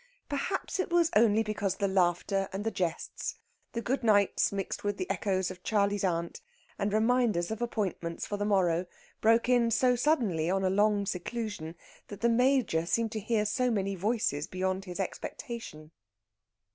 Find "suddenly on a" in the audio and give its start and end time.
9.95-10.71